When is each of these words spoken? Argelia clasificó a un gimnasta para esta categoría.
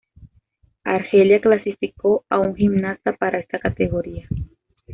Argelia 0.83 1.39
clasificó 1.41 2.25
a 2.27 2.39
un 2.39 2.55
gimnasta 2.55 3.15
para 3.17 3.37
esta 3.37 3.59
categoría. 3.59 4.27